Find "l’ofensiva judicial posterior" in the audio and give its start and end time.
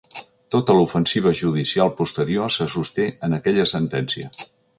0.77-2.55